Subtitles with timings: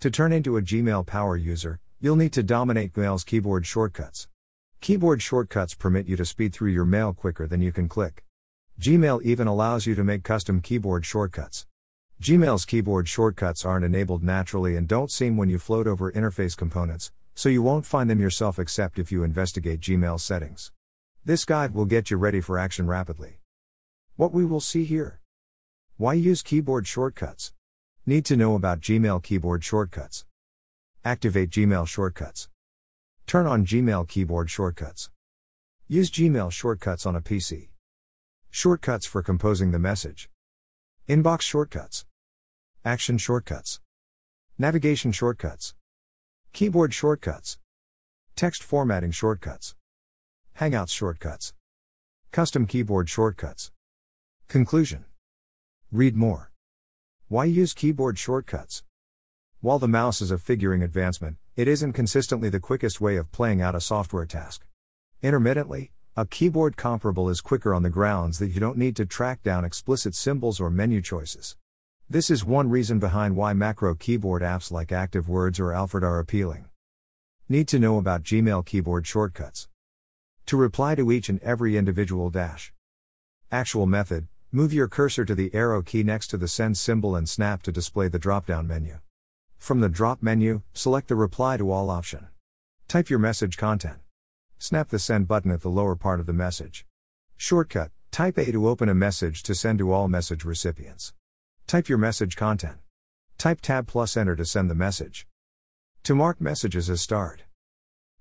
[0.00, 4.28] To turn into a Gmail power user, you'll need to dominate Gmail's keyboard shortcuts.
[4.80, 8.24] Keyboard shortcuts permit you to speed through your mail quicker than you can click.
[8.80, 11.66] Gmail even allows you to make custom keyboard shortcuts.
[12.22, 17.10] Gmail's keyboard shortcuts aren't enabled naturally and don't seem when you float over interface components,
[17.34, 20.70] so you won't find them yourself except if you investigate Gmail settings.
[21.24, 23.40] This guide will get you ready for action rapidly.
[24.14, 25.18] What we will see here.
[25.96, 27.52] Why use keyboard shortcuts?
[28.08, 30.24] Need to know about Gmail keyboard shortcuts.
[31.04, 32.48] Activate Gmail shortcuts.
[33.26, 35.10] Turn on Gmail keyboard shortcuts.
[35.88, 37.68] Use Gmail shortcuts on a PC.
[38.50, 40.30] Shortcuts for composing the message.
[41.06, 42.06] Inbox shortcuts.
[42.82, 43.78] Action shortcuts.
[44.56, 45.74] Navigation shortcuts.
[46.54, 47.58] Keyboard shortcuts.
[48.34, 49.74] Text formatting shortcuts.
[50.58, 51.52] Hangouts shortcuts.
[52.32, 53.70] Custom keyboard shortcuts.
[54.48, 55.04] Conclusion.
[55.92, 56.47] Read more.
[57.30, 58.84] Why use keyboard shortcuts?
[59.60, 63.60] While the mouse is a figuring advancement, it isn't consistently the quickest way of playing
[63.60, 64.64] out a software task.
[65.20, 69.42] Intermittently, a keyboard comparable is quicker on the grounds that you don't need to track
[69.42, 71.54] down explicit symbols or menu choices.
[72.08, 76.70] This is one reason behind why macro keyboard apps like ActiveWords or Alfred are appealing.
[77.46, 79.68] Need to know about Gmail keyboard shortcuts.
[80.46, 82.72] To reply to each and every individual dash.
[83.52, 87.28] Actual method move your cursor to the arrow key next to the send symbol and
[87.28, 88.98] snap to display the drop down menu.
[89.58, 92.28] From the drop menu, select the reply to all option.
[92.86, 93.98] Type your message content.
[94.58, 96.86] Snap the send button at the lower part of the message.
[97.36, 101.12] Shortcut Type A to open a message to send to all message recipients.
[101.66, 102.78] Type your message content.
[103.36, 105.26] Type Tab plus Enter to send the message.
[106.04, 107.42] To mark messages as starred.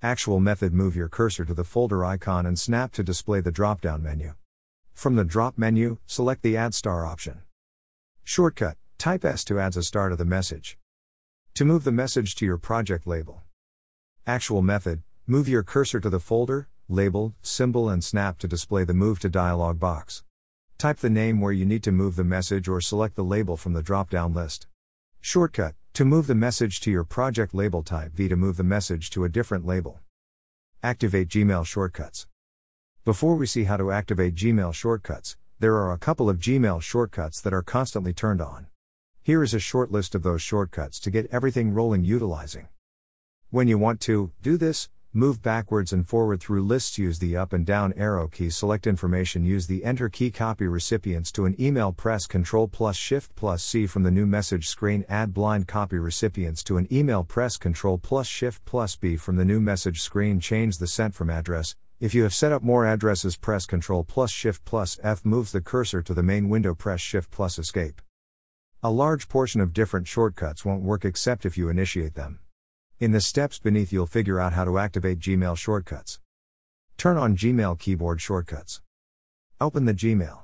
[0.00, 3.80] Actual method Move your cursor to the folder icon and snap to display the drop
[3.80, 4.34] down menu.
[4.94, 7.42] From the drop menu, select the Add Star option.
[8.24, 10.78] Shortcut Type S to add a star to the message.
[11.54, 13.42] To move the message to your project label.
[14.28, 18.94] Actual method Move your cursor to the folder, label, symbol, and snap to display the
[18.94, 20.22] Move to dialog box.
[20.78, 23.72] Type the name where you need to move the message or select the label from
[23.72, 24.68] the drop down list.
[25.20, 29.10] Shortcut to move the message to your project label, type V to move the message
[29.10, 29.98] to a different label.
[30.80, 32.28] Activate Gmail shortcuts.
[33.04, 37.40] Before we see how to activate Gmail shortcuts, there are a couple of Gmail shortcuts
[37.40, 38.68] that are constantly turned on.
[39.22, 42.68] Here is a short list of those shortcuts to get everything rolling utilizing.
[43.50, 46.96] When you want to do this, Move backwards and forward through lists.
[46.96, 48.56] Use the up and down arrow keys.
[48.56, 49.44] Select information.
[49.44, 50.30] Use the enter key.
[50.30, 51.92] Copy recipients to an email.
[51.92, 55.04] Press Ctrl plus Shift plus C from the new message screen.
[55.10, 57.24] Add blind copy recipients to an email.
[57.24, 60.40] Press Ctrl plus Shift plus B from the new message screen.
[60.40, 61.76] Change the sent from address.
[62.02, 65.60] If you have set up more addresses, press Ctrl plus Shift plus F moves the
[65.60, 66.74] cursor to the main window.
[66.74, 68.02] Press Shift plus Escape.
[68.82, 72.40] A large portion of different shortcuts won't work except if you initiate them.
[72.98, 76.18] In the steps beneath, you'll figure out how to activate Gmail shortcuts.
[76.96, 78.80] Turn on Gmail keyboard shortcuts.
[79.60, 80.42] Open the Gmail.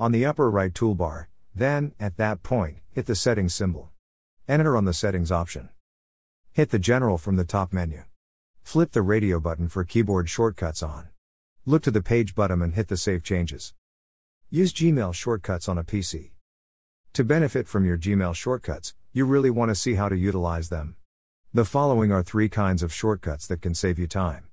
[0.00, 3.92] On the upper right toolbar, then, at that point, hit the settings symbol.
[4.48, 5.68] Enter on the settings option.
[6.50, 8.02] Hit the general from the top menu.
[8.68, 11.08] Flip the radio button for keyboard shortcuts on.
[11.64, 13.72] Look to the page button and hit the save changes.
[14.50, 16.32] Use Gmail shortcuts on a PC.
[17.14, 20.96] To benefit from your Gmail shortcuts, you really want to see how to utilize them.
[21.54, 24.48] The following are three kinds of shortcuts that can save you time.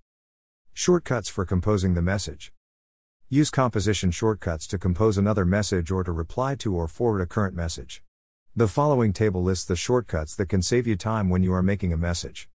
[0.71, 2.53] Shortcuts for composing the message.
[3.27, 7.53] Use composition shortcuts to compose another message or to reply to or forward a current
[7.53, 8.01] message.
[8.55, 11.91] The following table lists the shortcuts that can save you time when you are making
[11.91, 12.47] a message.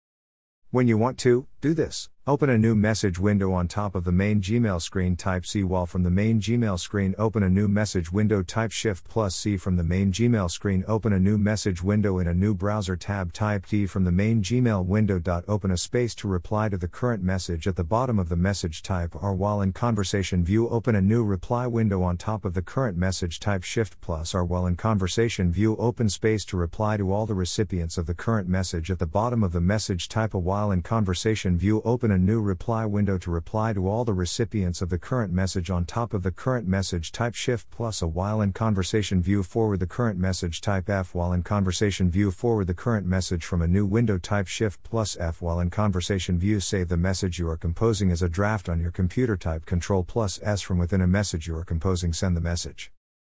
[0.73, 2.07] When you want to, do this.
[2.27, 5.15] Open a new message window on top of the main Gmail screen.
[5.15, 7.15] Type C while from the main Gmail screen.
[7.17, 8.43] Open a new message window.
[8.43, 10.85] Type Shift plus C from the main Gmail screen.
[10.87, 13.33] Open a new message window in a new browser tab.
[13.33, 15.19] Type D from the main Gmail window.
[15.47, 18.83] Open a space to reply to the current message at the bottom of the message.
[18.83, 20.69] Type R while in conversation view.
[20.69, 23.39] Open a new reply window on top of the current message.
[23.39, 25.75] Type Shift plus R while in conversation view.
[25.77, 29.43] Open space to reply to all the recipients of the current message at the bottom
[29.43, 30.07] of the message.
[30.07, 31.81] Type A while in conversation view.
[31.83, 35.69] Open a new reply window to reply to all the recipients of the current message
[35.69, 37.11] on top of the current message.
[37.11, 40.61] Type shift plus a while in conversation view forward the current message.
[40.61, 44.17] Type F while in conversation view forward the current message from a new window.
[44.17, 48.21] Type shift plus F while in conversation view save the message you are composing as
[48.21, 49.35] a draft on your computer.
[49.35, 52.13] Type control plus S from within a message you are composing.
[52.13, 52.91] Send the message.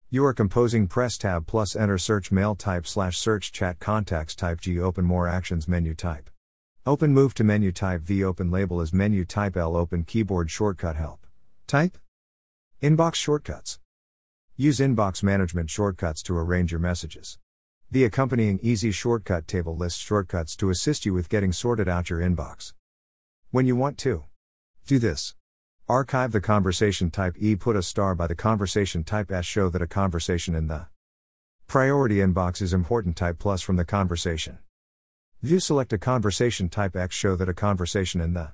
[0.09, 0.87] You are composing.
[0.87, 2.55] Press tab plus enter search mail.
[2.55, 4.35] Type slash search chat contacts.
[4.35, 4.79] Type G.
[4.79, 5.93] Open more actions menu.
[5.93, 6.29] Type.
[6.87, 10.95] Open move to menu type V open label as menu type L open keyboard shortcut
[10.95, 11.27] help.
[11.67, 11.97] Type
[12.81, 13.79] Inbox shortcuts.
[14.55, 17.39] Use inbox management shortcuts to arrange your messages.
[17.91, 22.21] The accompanying easy shortcut table lists shortcuts to assist you with getting sorted out your
[22.21, 22.71] inbox.
[23.51, 24.23] When you want to
[24.85, 25.35] do this,
[25.89, 29.81] archive the conversation type E, put a star by the conversation type S, show that
[29.81, 30.87] a conversation in the
[31.67, 34.59] priority inbox is important type plus from the conversation.
[35.43, 38.53] View select a conversation type X, show that a conversation in the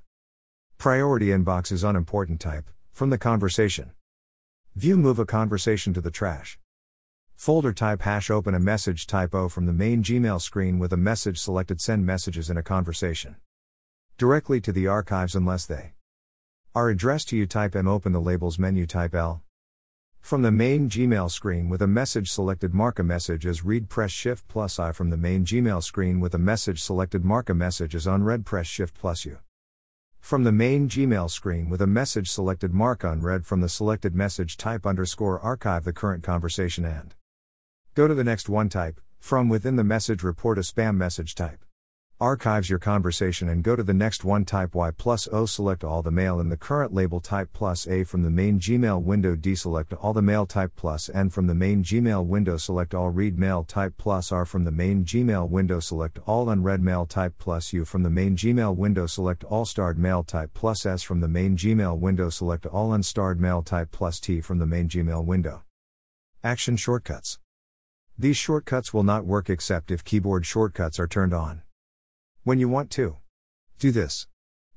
[0.77, 3.91] priority inbox is unimportant type from the conversation.
[4.75, 6.59] View move a conversation to the trash.
[7.37, 10.97] Folder type hash open a message type O from the main Gmail screen with a
[10.97, 13.37] message selected send messages in a conversation.
[14.17, 15.93] Directly to the archives unless they
[16.75, 19.41] are addressed to you type M open the labels menu type L.
[20.23, 24.09] From the main Gmail screen with a message selected mark a message as read press
[24.09, 24.93] shift plus I.
[24.93, 28.65] From the main Gmail screen with a message selected mark a message as unread press
[28.65, 29.39] shift plus U.
[30.21, 33.45] From the main Gmail screen with a message selected mark unread.
[33.45, 37.13] From the selected message type underscore archive the current conversation and.
[37.93, 41.65] Go to the next one type, from within the message report a spam message type
[42.19, 44.45] archives your conversation and go to the next one.
[44.45, 47.19] Type Y plus O select all the mail in the current label.
[47.19, 49.35] Type plus A from the main Gmail window.
[49.35, 50.45] Deselect all the mail.
[50.45, 52.55] Type plus N from the main Gmail window.
[52.57, 53.63] Select all read mail.
[53.63, 55.79] Type plus R from the main Gmail window.
[55.79, 57.05] Select all unread mail.
[57.05, 59.05] Type plus U from the main Gmail window.
[59.05, 60.23] Select all starred mail.
[60.23, 62.29] Type plus S from the main Gmail window.
[62.29, 63.61] Select all unstarred mail.
[63.61, 65.63] Type plus T from the main Gmail window.
[66.43, 67.39] Action shortcuts.
[68.17, 71.63] These shortcuts will not work except if keyboard shortcuts are turned on.
[72.45, 73.15] When you want to
[73.79, 74.27] do this,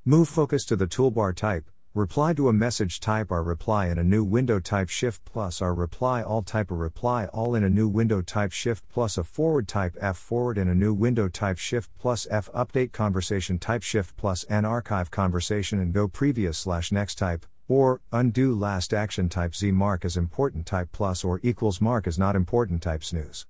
[0.05, 4.05] move focus to the toolbar type, reply to a message type or reply in a
[4.05, 7.89] new window type shift plus or reply all type a reply all in a new
[7.89, 11.89] window type shift plus a forward type F forward in a new window type shift
[11.99, 17.15] plus F update conversation type shift plus N archive conversation and go previous slash next
[17.15, 22.07] type or undo last action type Z mark as important type plus or equals mark
[22.07, 23.45] as not important type snooze.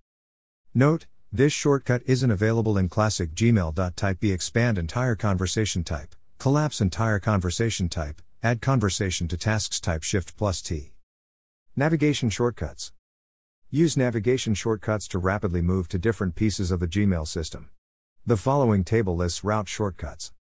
[0.74, 1.06] Note,
[1.38, 3.96] this shortcut isn't available in classic Gmail.
[3.96, 10.02] Type B expand entire conversation type, collapse entire conversation type, add conversation to tasks type
[10.02, 10.94] Shift plus T.
[11.76, 12.92] Navigation shortcuts.
[13.70, 17.70] Use navigation shortcuts to rapidly move to different pieces of the Gmail system.
[18.26, 20.32] The following table lists route shortcuts.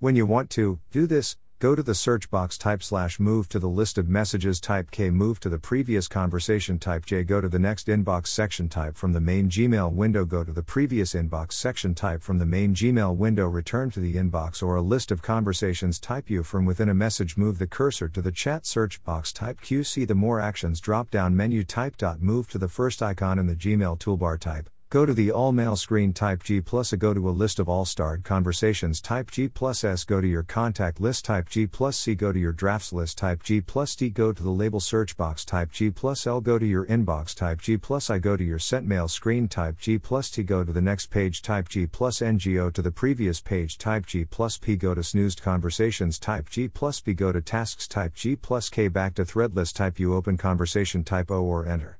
[0.00, 3.58] When you want to do this, go to the search box type slash move to
[3.58, 7.48] the list of messages type K move to the previous conversation type J go to
[7.48, 11.54] the next inbox section type from the main Gmail window go to the previous inbox
[11.54, 15.22] section type from the main Gmail window return to the inbox or a list of
[15.22, 19.32] conversations type U from within a message move the cursor to the chat search box
[19.32, 23.02] type Q see the more actions drop down menu type dot move to the first
[23.02, 26.92] icon in the Gmail toolbar type Go to the all mail screen type G plus
[26.92, 30.28] A go to a list of all starred conversations type G plus S go to
[30.28, 33.96] your contact list type G plus C go to your drafts list type G plus
[33.96, 37.34] D go to the label search box type G plus L go to your inbox
[37.34, 40.62] type G plus I go to your sent mail screen type G plus T go
[40.62, 44.56] to the next page type G plus NGO to the previous page type G plus
[44.56, 48.68] P go to snoozed conversations type G plus B go to tasks type G plus
[48.68, 51.98] K back to thread list type U open conversation type O or enter.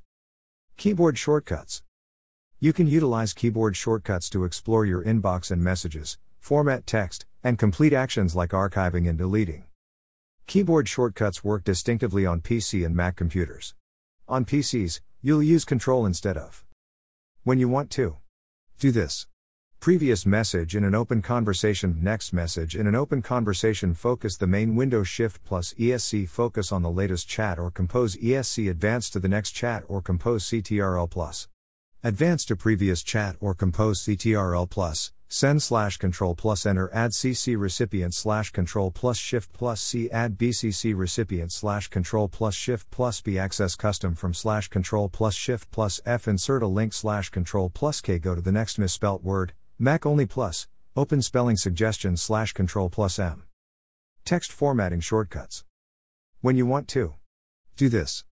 [0.77, 1.81] Keyboard shortcuts.
[2.59, 7.93] You can utilize keyboard shortcuts to explore your inbox and messages, format text, and complete
[7.93, 9.65] actions like archiving and deleting.
[10.47, 13.75] Keyboard shortcuts work distinctively on PC and Mac computers.
[14.27, 16.65] On PCs, you'll use Control instead of.
[17.43, 18.17] When you want to
[18.79, 19.27] do this.
[19.79, 24.75] Previous message in an open conversation, next message in an open conversation, focus the main
[24.75, 29.27] window shift plus ESC focus on the latest chat or compose ESC advance to the
[29.27, 31.47] next chat or compose CTRL plus.
[32.07, 37.59] Advance to previous chat or compose CTRL plus, send slash control plus enter add CC
[37.59, 43.19] recipient slash control plus shift plus C add BCC recipient slash control plus shift plus
[43.19, 47.69] B access custom from slash control plus shift plus F insert a link slash control
[47.69, 52.53] plus K go to the next misspelt word, Mac only plus, open spelling suggestion slash
[52.53, 53.43] control plus M.
[54.23, 55.65] Text formatting shortcuts.
[56.39, 57.15] When you want to
[57.75, 58.23] do this.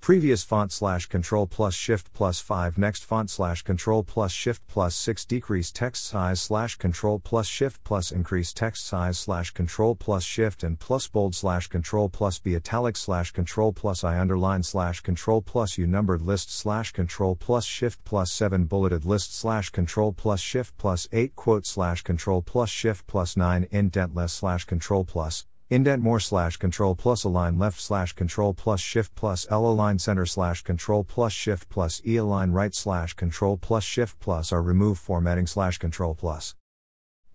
[0.00, 4.94] Previous font slash control plus shift plus 5 next font slash control plus shift plus
[4.94, 10.24] 6 decrease text size slash control plus shift plus increase text size slash control plus
[10.24, 15.00] shift and plus bold slash control plus b italic slash control plus i underline slash
[15.02, 20.12] control plus u numbered list slash control plus shift plus 7 bulleted list slash control
[20.12, 25.44] plus shift plus 8 quote slash control plus shift plus 9 indentless slash control plus
[25.72, 30.26] Indent more slash control plus align left slash control plus shift plus L align center
[30.26, 34.98] slash control plus shift plus E align right slash control plus shift plus R remove
[34.98, 36.56] formatting slash control plus.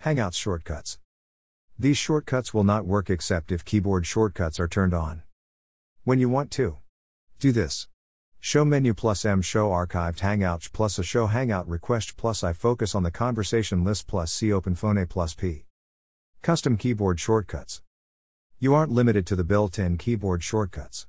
[0.03, 0.99] Hangouts shortcuts.
[1.79, 5.23] These shortcuts will not work except if keyboard shortcuts are turned on.
[6.03, 6.79] When you want to
[7.39, 7.87] do this,
[8.41, 12.93] Show menu plus M show archived hangouts plus a show hangout request plus I focus
[12.93, 15.63] on the conversation list plus C open phone A plus P.
[16.43, 17.81] Custom keyboard shortcuts.
[18.65, 21.05] You aren't limited to the built in keyboard shortcuts.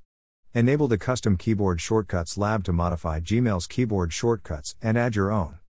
[0.53, 5.61] Enable the Custom Keyboard Shortcuts lab to modify Gmail's keyboard shortcuts and add your own.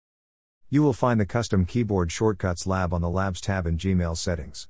[0.68, 4.66] You will find the Custom Keyboard Shortcuts lab on the Labs tab in Gmail settings.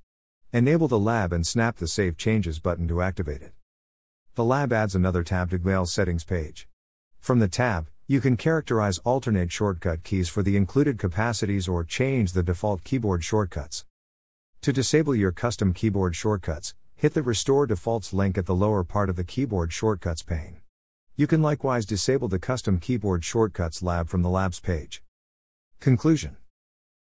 [0.52, 3.54] Enable the lab and snap the Save Changes button to activate it.
[4.34, 6.68] The lab adds another tab to Gmail's settings page.
[7.18, 12.34] From the tab, you can characterize alternate shortcut keys for the included capacities or change
[12.34, 13.86] the default keyboard shortcuts.
[14.60, 19.10] To disable your custom keyboard shortcuts, hit the Restore Defaults link at the lower part
[19.10, 20.62] of the Keyboard Shortcuts pane.
[21.14, 25.02] You can likewise disable the Custom Keyboard Shortcuts lab from the Labs page.
[25.78, 26.38] Conclusion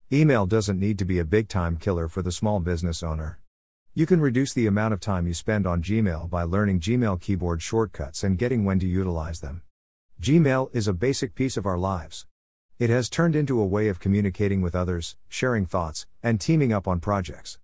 [0.09, 3.41] Email doesn't need to be a big time killer for the small business owner.
[3.93, 7.61] You can reduce the amount of time you spend on Gmail by learning Gmail keyboard
[7.61, 9.63] shortcuts and getting when to utilize them.
[10.21, 12.25] Gmail is a basic piece of our lives.
[12.79, 16.87] It has turned into a way of communicating with others, sharing thoughts, and teaming up
[16.87, 17.59] on projects.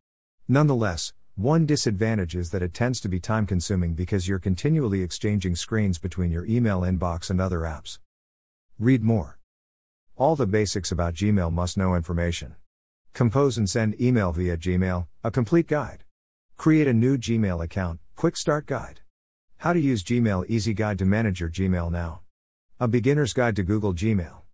[0.50, 5.56] Nonetheless, one disadvantage is that it tends to be time consuming because you're continually exchanging
[5.56, 7.98] screens between your email inbox and other apps.
[8.78, 9.40] Read more.
[10.18, 12.58] All the basics about Gmail must know information.
[13.14, 16.04] Compose and send email via Gmail, a complete guide.
[16.58, 19.00] Create a new Gmail account, quick start guide.
[19.60, 22.20] How to use Gmail Easy Guide to manage your Gmail now.
[22.82, 24.42] A beginner's guide to Google Gmail.